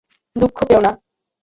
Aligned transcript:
দুঃখ 0.35 0.57
পেও 0.67 0.81
না। 0.81 0.91